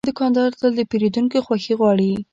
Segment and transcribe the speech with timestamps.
[0.09, 2.13] دوکاندار تل د پیرودونکو خوښي غواړي.